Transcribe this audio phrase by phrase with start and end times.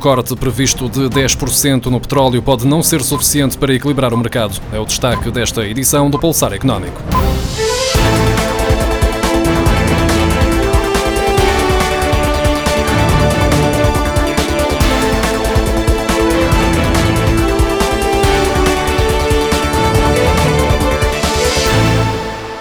[0.00, 4.60] corte previsto de 10% no petróleo pode não ser suficiente para equilibrar o mercado.
[4.72, 7.00] É o destaque desta edição do Pulsar Económico.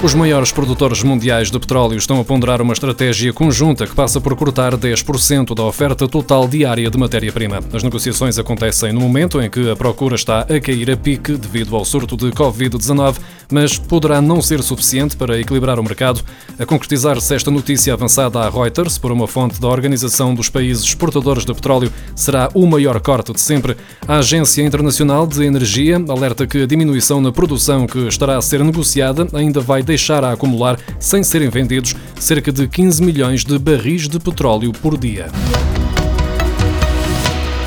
[0.02, 4.34] Os maiores produtores mundiais de petróleo estão a ponderar uma estratégia conjunta que passa por
[4.34, 7.60] cortar 10% da oferta total diária de matéria-prima.
[7.74, 11.76] As negociações acontecem no momento em que a procura está a cair a pique devido
[11.76, 13.18] ao surto de Covid-19,
[13.52, 16.22] mas poderá não ser suficiente para equilibrar o mercado.
[16.58, 21.44] A concretizar-se esta notícia avançada à Reuters por uma fonte da Organização dos Países Exportadores
[21.44, 23.76] de Petróleo, será o maior corte de sempre.
[24.08, 28.64] A Agência Internacional de Energia alerta que a diminuição na produção que estará a ser
[28.64, 34.08] negociada ainda vai deixar a acumular, sem serem vendidos, cerca de 15 milhões de barris
[34.08, 35.28] de petróleo por dia.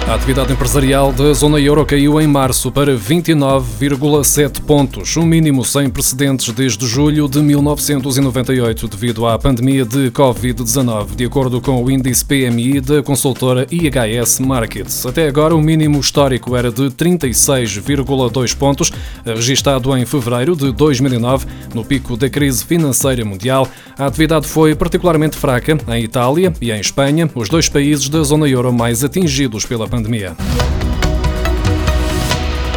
[0.08, 5.88] A atividade empresarial da zona euro caiu em março para 29,7 pontos, um mínimo sem
[5.88, 12.24] precedentes desde julho de 1998, devido à pandemia de Covid-19, de acordo com o índice
[12.24, 15.06] PMI da consultora IHS Markets.
[15.06, 18.92] Até agora, o mínimo histórico era de 36,2 pontos,
[19.24, 23.66] registado em fevereiro de 2009, no pico da crise financeira mundial.
[23.96, 28.48] A atividade foi particularmente fraca em Itália e em Espanha, os dois países da zona
[28.48, 30.34] euro mais atingidos pela pandemia.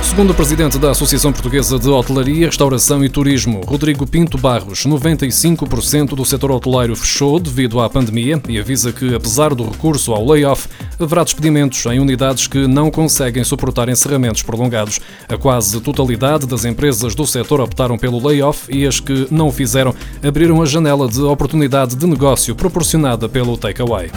[0.03, 6.09] Segundo o presidente da Associação Portuguesa de Hotelaria, Restauração e Turismo, Rodrigo Pinto Barros, 95%
[6.09, 10.67] do setor hoteleiro fechou devido à pandemia e avisa que, apesar do recurso ao layoff,
[10.99, 14.99] haverá despedimentos em unidades que não conseguem suportar encerramentos prolongados.
[15.29, 19.95] A quase totalidade das empresas do setor optaram pelo layoff e as que não fizeram
[20.21, 24.11] abriram a janela de oportunidade de negócio proporcionada pelo takeaway.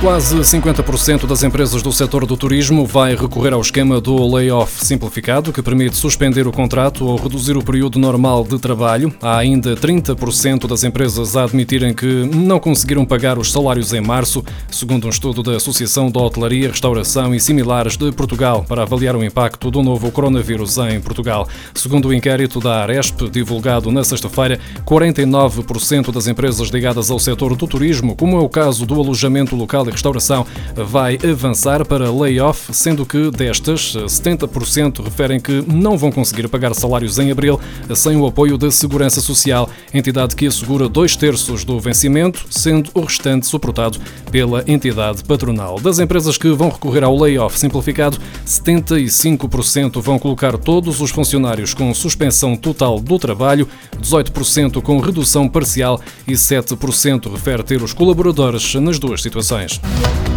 [0.00, 5.52] Quase 50% das empresas do setor do turismo vai recorrer ao esquema do layoff simplificado,
[5.52, 9.12] que permite suspender o contrato ou reduzir o período normal de trabalho.
[9.20, 14.42] Há ainda 30% das empresas a admitirem que não conseguiram pagar os salários em março,
[14.70, 19.22] segundo um estudo da Associação da Hotelaria, Restauração e Similares de Portugal, para avaliar o
[19.22, 21.46] impacto do novo coronavírus em Portugal.
[21.74, 27.66] Segundo o inquérito da Aresp, divulgado na sexta-feira, 49% das empresas ligadas ao setor do
[27.66, 33.04] turismo, como é o caso do alojamento local e restauração vai avançar para layoff, sendo
[33.04, 37.60] que destas, 70% referem que não vão conseguir pagar salários em abril
[37.94, 43.00] sem o apoio da Segurança Social, entidade que assegura dois terços do vencimento, sendo o
[43.00, 43.98] restante suportado
[44.30, 45.80] pela entidade patronal.
[45.80, 51.92] Das empresas que vão recorrer ao layoff simplificado, 75% vão colocar todos os funcionários com
[51.92, 53.68] suspensão total do trabalho,
[54.00, 59.79] 18% com redução parcial e 7% refere ter os colaboradores nas duas situações.
[59.82, 60.29] Yeah.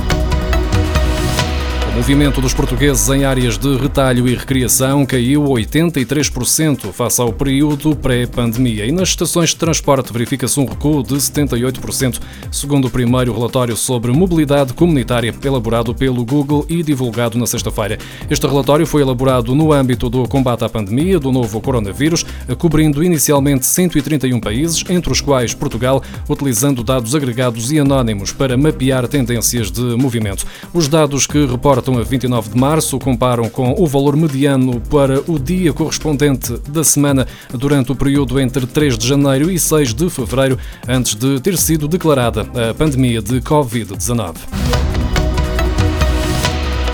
[1.93, 7.95] O movimento dos portugueses em áreas de retalho e recreação caiu 83% face ao período
[7.95, 12.19] pré-pandemia e nas estações de transporte verifica-se um recuo de 78%,
[12.51, 17.99] segundo o primeiro relatório sobre mobilidade comunitária elaborado pelo Google e divulgado na sexta-feira.
[18.27, 22.25] Este relatório foi elaborado no âmbito do combate à pandemia do novo coronavírus,
[22.57, 29.07] cobrindo inicialmente 131 países, entre os quais Portugal, utilizando dados agregados e anónimos para mapear
[29.07, 30.43] tendências de movimento.
[30.73, 35.19] Os dados que reportam reportam a 29 de março comparam com o valor mediano para
[35.29, 40.09] o dia correspondente da semana durante o período entre 3 de janeiro e 6 de
[40.09, 40.57] fevereiro,
[40.87, 45.02] antes de ter sido declarada a pandemia de Covid-19.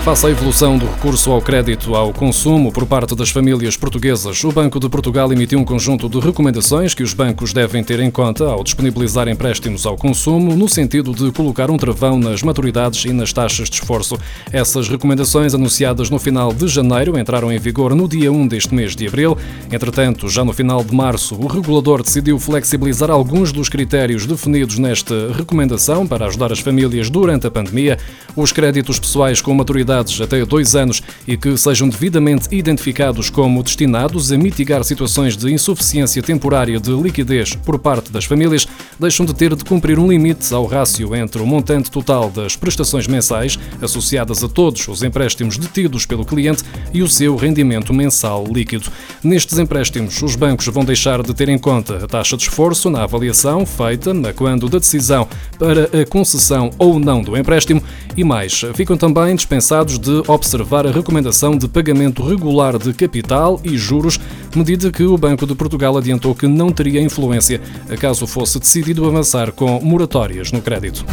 [0.04, 4.50] Face à evolução do recurso ao crédito ao consumo por parte das famílias portuguesas, o
[4.50, 8.46] Banco de Portugal emitiu um conjunto de recomendações que os bancos devem ter em conta
[8.46, 13.30] ao disponibilizar empréstimos ao consumo, no sentido de colocar um travão nas maturidades e nas
[13.30, 14.18] taxas de esforço.
[14.50, 18.96] Essas recomendações, anunciadas no final de janeiro, entraram em vigor no dia 1 deste mês
[18.96, 19.36] de abril.
[19.70, 25.30] Entretanto, já no final de março, o regulador decidiu flexibilizar alguns dos critérios definidos nesta
[25.34, 27.98] recomendação para ajudar as famílias durante a pandemia.
[28.34, 34.30] Os créditos pessoais com maturidade até dois anos e que sejam devidamente identificados como destinados
[34.30, 38.66] a mitigar situações de insuficiência temporária de liquidez por parte das famílias,
[38.98, 43.06] deixam de ter de cumprir um limite ao rácio entre o montante total das prestações
[43.06, 46.62] mensais associadas a todos os empréstimos detidos pelo cliente
[46.92, 48.90] e o seu rendimento mensal líquido.
[49.22, 53.02] Nestes empréstimos, os bancos vão deixar de ter em conta a taxa de esforço na
[53.02, 55.26] avaliação feita quando da decisão
[55.60, 57.82] para a concessão ou não do empréstimo
[58.16, 63.76] e mais, ficam também dispensados de observar a recomendação de pagamento regular de capital e
[63.76, 64.18] juros,
[64.56, 67.60] medida que o Banco de Portugal adiantou que não teria influência
[68.00, 71.04] caso fosse decidido avançar com moratórias no crédito.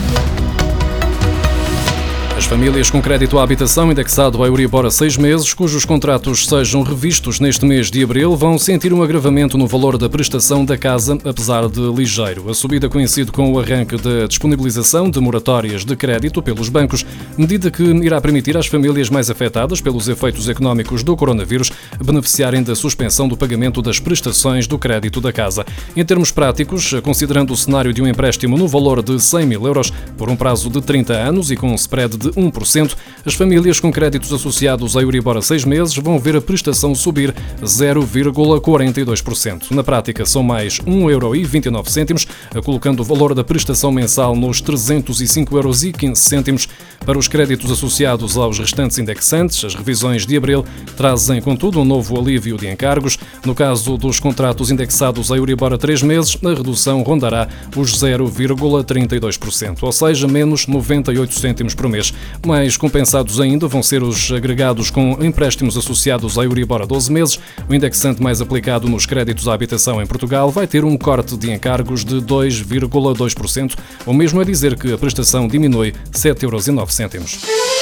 [2.47, 6.81] As famílias com crédito à habitação indexado a Euribor a seis meses, cujos contratos sejam
[6.81, 11.17] revistos neste mês de abril, vão sentir um agravamento no valor da prestação da casa,
[11.25, 12.49] apesar de ligeiro.
[12.49, 17.05] A subida coincide com o arranque da disponibilização de moratórias de crédito pelos bancos,
[17.37, 21.69] medida que irá permitir às famílias mais afetadas pelos efeitos económicos do coronavírus
[22.01, 25.65] beneficiarem da suspensão do pagamento das prestações do crédito da casa.
[25.97, 29.91] Em termos práticos, considerando o cenário de um empréstimo no valor de 100 mil euros
[30.17, 32.95] por um prazo de 30 anos e com um spread de 1%,
[33.25, 37.33] as famílias com créditos associados a Euribor a seis meses vão ver a prestação subir
[37.61, 39.71] 0,42%.
[39.71, 46.67] Na prática, são mais 1,29 euro, colocando o valor da prestação mensal nos 305,15 euros.
[47.05, 52.19] Para os créditos associados aos restantes indexantes, as revisões de abril trazem, contudo, um novo
[52.19, 53.17] alívio de encargos.
[53.45, 59.77] No caso dos contratos indexados a Euribor a três meses, a redução rondará os 0,32%,
[59.81, 62.13] ou seja, menos 98 cêntimos por mês.
[62.45, 67.39] Mais compensados ainda vão ser os agregados com empréstimos associados à Euribor a 12 meses.
[67.69, 71.51] O indexante mais aplicado nos créditos à habitação em Portugal vai ter um corte de
[71.51, 73.75] encargos de 2,2%,
[74.05, 77.76] ou mesmo a dizer que a prestação diminui 7,09 euros.